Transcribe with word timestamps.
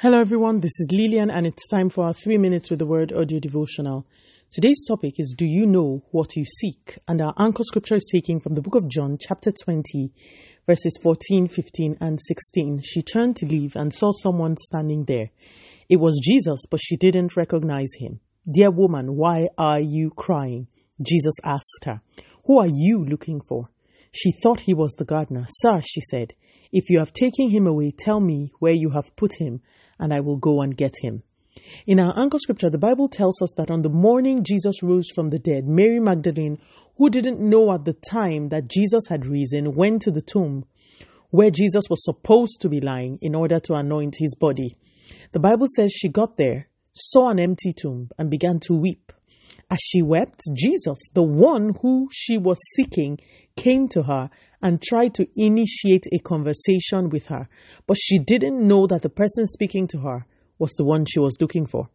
Hello, 0.00 0.20
everyone. 0.20 0.60
This 0.60 0.78
is 0.78 0.92
Lillian, 0.92 1.28
and 1.28 1.44
it's 1.44 1.66
time 1.66 1.90
for 1.90 2.04
our 2.04 2.12
three 2.12 2.38
minutes 2.38 2.70
with 2.70 2.78
the 2.78 2.86
word 2.86 3.12
audio 3.12 3.40
devotional. 3.40 4.06
Today's 4.48 4.84
topic 4.86 5.14
is 5.18 5.34
Do 5.36 5.44
you 5.44 5.66
know 5.66 6.04
what 6.12 6.36
you 6.36 6.44
seek? 6.44 6.98
And 7.08 7.20
our 7.20 7.34
anchor 7.36 7.64
scripture 7.64 7.96
is 7.96 8.08
taken 8.12 8.38
from 8.38 8.54
the 8.54 8.62
book 8.62 8.76
of 8.76 8.88
John, 8.88 9.18
chapter 9.20 9.50
20, 9.50 10.12
verses 10.68 10.96
14, 11.02 11.48
15, 11.48 11.96
and 12.00 12.20
16. 12.20 12.82
She 12.84 13.02
turned 13.02 13.34
to 13.38 13.46
leave 13.46 13.74
and 13.74 13.92
saw 13.92 14.12
someone 14.12 14.56
standing 14.56 15.04
there. 15.04 15.30
It 15.88 15.96
was 15.96 16.20
Jesus, 16.22 16.62
but 16.70 16.78
she 16.78 16.96
didn't 16.96 17.36
recognize 17.36 17.90
him. 17.98 18.20
Dear 18.48 18.70
woman, 18.70 19.16
why 19.16 19.48
are 19.58 19.80
you 19.80 20.10
crying? 20.10 20.68
Jesus 21.02 21.34
asked 21.42 21.86
her. 21.86 22.02
Who 22.46 22.58
are 22.58 22.70
you 22.70 23.04
looking 23.04 23.40
for? 23.40 23.68
She 24.12 24.30
thought 24.30 24.60
he 24.60 24.74
was 24.74 24.92
the 24.92 25.04
gardener. 25.04 25.46
Sir, 25.48 25.82
she 25.84 26.00
said, 26.02 26.34
if 26.70 26.90
you 26.90 26.98
have 26.98 27.12
taken 27.12 27.50
him 27.50 27.66
away, 27.66 27.92
tell 27.98 28.20
me 28.20 28.50
where 28.58 28.74
you 28.74 28.90
have 28.90 29.16
put 29.16 29.32
him, 29.38 29.62
and 29.98 30.12
I 30.12 30.20
will 30.20 30.38
go 30.38 30.60
and 30.60 30.76
get 30.76 30.94
him. 31.02 31.22
In 31.86 31.98
our 31.98 32.16
anchor 32.16 32.38
scripture, 32.38 32.70
the 32.70 32.78
Bible 32.78 33.08
tells 33.08 33.42
us 33.42 33.54
that 33.56 33.70
on 33.70 33.82
the 33.82 33.88
morning 33.88 34.44
Jesus 34.44 34.82
rose 34.82 35.08
from 35.14 35.28
the 35.28 35.38
dead, 35.38 35.66
Mary 35.66 35.98
Magdalene, 35.98 36.58
who 36.96 37.10
didn't 37.10 37.40
know 37.40 37.72
at 37.72 37.84
the 37.84 37.94
time 37.94 38.48
that 38.48 38.68
Jesus 38.68 39.06
had 39.08 39.26
risen, 39.26 39.74
went 39.74 40.02
to 40.02 40.10
the 40.10 40.20
tomb 40.20 40.64
where 41.30 41.50
Jesus 41.50 41.84
was 41.90 42.04
supposed 42.04 42.60
to 42.60 42.68
be 42.68 42.80
lying 42.80 43.18
in 43.20 43.34
order 43.34 43.60
to 43.60 43.74
anoint 43.74 44.16
his 44.18 44.34
body. 44.34 44.74
The 45.32 45.40
Bible 45.40 45.66
says 45.74 45.92
she 45.92 46.08
got 46.08 46.36
there, 46.36 46.68
saw 46.92 47.30
an 47.30 47.40
empty 47.40 47.72
tomb, 47.72 48.10
and 48.18 48.30
began 48.30 48.60
to 48.60 48.74
weep. 48.74 49.12
As 49.70 49.78
she 49.80 50.00
wept, 50.00 50.40
Jesus, 50.54 50.98
the 51.12 51.22
one 51.22 51.74
who 51.82 52.08
she 52.10 52.38
was 52.38 52.58
seeking, 52.74 53.18
came 53.54 53.86
to 53.88 54.02
her 54.04 54.30
and 54.62 54.80
tried 54.80 55.14
to 55.14 55.28
initiate 55.36 56.06
a 56.12 56.18
conversation 56.20 57.10
with 57.10 57.26
her, 57.26 57.48
but 57.86 57.98
she 58.00 58.18
didn't 58.18 58.66
know 58.66 58.86
that 58.86 59.02
the 59.02 59.10
person 59.10 59.46
speaking 59.46 59.86
to 59.88 59.98
her 59.98 60.24
was 60.58 60.72
the 60.72 60.84
one 60.84 61.04
she 61.04 61.20
was 61.20 61.36
looking 61.40 61.66
for. 61.66 61.90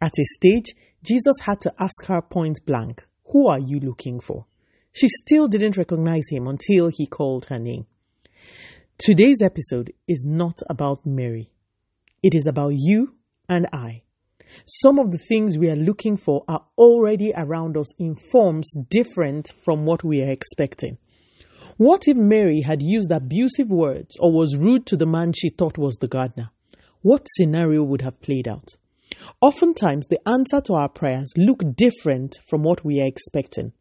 At 0.00 0.18
a 0.18 0.24
stage, 0.24 0.74
Jesus 1.04 1.36
had 1.42 1.60
to 1.60 1.72
ask 1.78 2.06
her 2.06 2.20
point 2.20 2.58
blank, 2.66 3.06
Who 3.32 3.46
are 3.46 3.60
you 3.60 3.78
looking 3.78 4.18
for? 4.18 4.46
She 4.90 5.08
still 5.08 5.46
didn't 5.46 5.76
recognize 5.76 6.28
him 6.28 6.48
until 6.48 6.90
he 6.92 7.06
called 7.06 7.46
her 7.46 7.58
name. 7.58 7.86
Today's 8.98 9.40
episode 9.42 9.92
is 10.06 10.26
not 10.28 10.58
about 10.68 11.06
Mary. 11.06 11.50
It 12.22 12.34
is 12.34 12.46
about 12.46 12.72
you 12.74 13.14
and 13.48 13.68
I. 13.72 14.02
Some 14.66 14.98
of 14.98 15.10
the 15.10 15.18
things 15.28 15.58
we 15.58 15.70
are 15.70 15.76
looking 15.76 16.16
for 16.16 16.44
are 16.48 16.64
already 16.78 17.32
around 17.36 17.76
us 17.76 17.92
in 17.98 18.14
forms 18.14 18.72
different 18.88 19.48
from 19.64 19.84
what 19.84 20.04
we 20.04 20.22
are 20.22 20.30
expecting. 20.30 20.98
What 21.76 22.06
if 22.06 22.16
Mary 22.16 22.60
had 22.60 22.82
used 22.82 23.10
abusive 23.10 23.70
words 23.70 24.16
or 24.20 24.30
was 24.30 24.56
rude 24.56 24.86
to 24.86 24.96
the 24.96 25.06
man 25.06 25.32
she 25.32 25.48
thought 25.48 25.78
was 25.78 25.96
the 25.96 26.08
gardener? 26.08 26.50
What 27.00 27.26
scenario 27.28 27.82
would 27.82 28.02
have 28.02 28.20
played 28.20 28.46
out? 28.46 28.76
Oftentimes, 29.40 30.08
the 30.08 30.20
answer 30.28 30.60
to 30.62 30.74
our 30.74 30.88
prayers 30.88 31.32
look 31.36 31.62
different 31.74 32.36
from 32.46 32.62
what 32.62 32.84
we 32.84 33.00
are 33.00 33.06
expecting. 33.06 33.72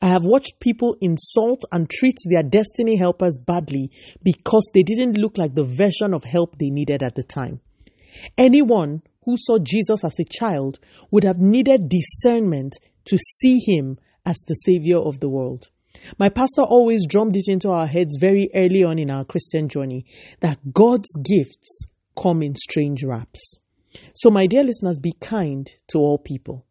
I 0.00 0.08
have 0.08 0.24
watched 0.24 0.60
people 0.60 0.96
insult 1.00 1.64
and 1.72 1.88
treat 1.88 2.16
their 2.26 2.42
destiny 2.42 2.96
helpers 2.96 3.38
badly 3.38 3.90
because 4.22 4.70
they 4.72 4.82
didn't 4.82 5.18
look 5.18 5.38
like 5.38 5.54
the 5.54 5.64
version 5.64 6.14
of 6.14 6.24
help 6.24 6.56
they 6.58 6.70
needed 6.70 7.02
at 7.02 7.14
the 7.14 7.22
time. 7.22 7.60
Anyone 8.38 9.02
who 9.24 9.36
saw 9.36 9.58
Jesus 9.58 10.04
as 10.04 10.18
a 10.18 10.24
child 10.24 10.78
would 11.10 11.24
have 11.24 11.38
needed 11.38 11.88
discernment 11.88 12.74
to 13.06 13.18
see 13.18 13.58
him 13.66 13.98
as 14.26 14.36
the 14.46 14.54
Savior 14.54 14.98
of 14.98 15.20
the 15.20 15.28
world. 15.28 15.68
My 16.18 16.28
pastor 16.28 16.62
always 16.62 17.06
drummed 17.06 17.36
it 17.36 17.48
into 17.48 17.70
our 17.70 17.86
heads 17.86 18.16
very 18.20 18.48
early 18.54 18.82
on 18.82 18.98
in 18.98 19.10
our 19.10 19.24
Christian 19.24 19.68
journey 19.68 20.04
that 20.40 20.72
God's 20.72 21.08
gifts 21.24 21.86
come 22.20 22.42
in 22.42 22.54
strange 22.54 23.04
wraps. 23.04 23.58
So, 24.14 24.30
my 24.30 24.46
dear 24.46 24.64
listeners, 24.64 24.98
be 24.98 25.12
kind 25.20 25.68
to 25.88 25.98
all 25.98 26.18
people. 26.18 26.66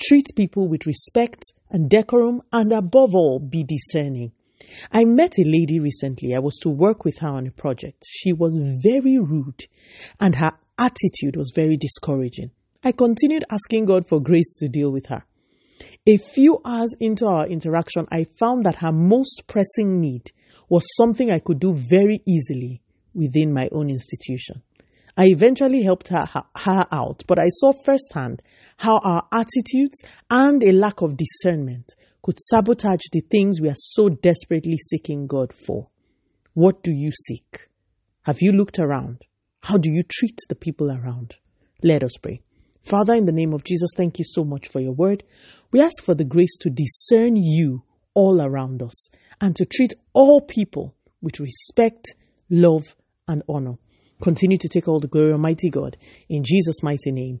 Treat 0.00 0.26
people 0.34 0.66
with 0.66 0.86
respect 0.86 1.42
and 1.70 1.90
decorum, 1.90 2.42
and 2.52 2.72
above 2.72 3.14
all, 3.14 3.38
be 3.38 3.64
discerning. 3.64 4.32
I 4.90 5.04
met 5.04 5.34
a 5.38 5.44
lady 5.44 5.78
recently. 5.78 6.34
I 6.34 6.38
was 6.38 6.58
to 6.62 6.70
work 6.70 7.04
with 7.04 7.18
her 7.18 7.28
on 7.28 7.46
a 7.46 7.50
project. 7.50 8.02
She 8.08 8.32
was 8.32 8.56
very 8.82 9.18
rude, 9.18 9.60
and 10.18 10.34
her 10.36 10.52
attitude 10.78 11.36
was 11.36 11.52
very 11.54 11.76
discouraging. 11.76 12.50
I 12.82 12.92
continued 12.92 13.44
asking 13.50 13.86
God 13.86 14.06
for 14.06 14.20
grace 14.20 14.56
to 14.58 14.68
deal 14.68 14.90
with 14.90 15.06
her. 15.06 15.24
A 16.06 16.16
few 16.18 16.60
hours 16.64 16.94
into 17.00 17.26
our 17.26 17.46
interaction, 17.46 18.06
I 18.10 18.24
found 18.24 18.64
that 18.64 18.76
her 18.76 18.92
most 18.92 19.44
pressing 19.46 20.00
need 20.00 20.32
was 20.68 20.84
something 20.96 21.30
I 21.30 21.38
could 21.38 21.60
do 21.60 21.72
very 21.72 22.20
easily 22.26 22.82
within 23.14 23.52
my 23.52 23.68
own 23.72 23.88
institution. 23.88 24.62
I 25.16 25.26
eventually 25.26 25.82
helped 25.82 26.08
her, 26.08 26.26
her, 26.56 26.86
out, 26.90 27.22
but 27.26 27.38
I 27.38 27.48
saw 27.48 27.72
firsthand 27.72 28.42
how 28.78 28.98
our 28.98 29.26
attitudes 29.32 30.02
and 30.28 30.62
a 30.62 30.72
lack 30.72 31.02
of 31.02 31.16
discernment 31.16 31.94
could 32.22 32.38
sabotage 32.38 33.04
the 33.12 33.20
things 33.20 33.60
we 33.60 33.68
are 33.68 33.76
so 33.76 34.08
desperately 34.08 34.76
seeking 34.76 35.26
God 35.26 35.52
for. 35.52 35.88
What 36.54 36.82
do 36.82 36.92
you 36.92 37.12
seek? 37.12 37.68
Have 38.22 38.38
you 38.40 38.52
looked 38.52 38.78
around? 38.78 39.22
How 39.64 39.78
do 39.78 39.90
you 39.90 40.02
treat 40.02 40.38
the 40.50 40.54
people 40.54 40.92
around? 40.92 41.38
Let 41.82 42.04
us 42.04 42.18
pray. 42.20 42.42
Father, 42.82 43.14
in 43.14 43.24
the 43.24 43.32
name 43.32 43.54
of 43.54 43.64
Jesus, 43.64 43.92
thank 43.96 44.18
you 44.18 44.24
so 44.28 44.44
much 44.44 44.68
for 44.68 44.78
your 44.78 44.92
word. 44.92 45.24
We 45.72 45.80
ask 45.80 46.04
for 46.04 46.14
the 46.14 46.26
grace 46.26 46.54
to 46.58 46.68
discern 46.68 47.36
you 47.36 47.82
all 48.12 48.42
around 48.42 48.82
us 48.82 49.08
and 49.40 49.56
to 49.56 49.64
treat 49.64 49.94
all 50.12 50.42
people 50.42 50.94
with 51.22 51.40
respect, 51.40 52.14
love, 52.50 52.94
and 53.26 53.42
honor. 53.48 53.76
Continue 54.20 54.58
to 54.58 54.68
take 54.68 54.86
all 54.86 55.00
the 55.00 55.08
glory, 55.08 55.32
Almighty 55.32 55.70
God. 55.70 55.96
In 56.28 56.44
Jesus' 56.44 56.82
mighty 56.82 57.10
name, 57.10 57.40